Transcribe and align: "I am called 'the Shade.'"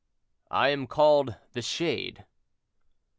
"I 0.49 0.69
am 0.69 0.87
called 0.87 1.35
'the 1.53 1.61
Shade.'" 1.61 2.25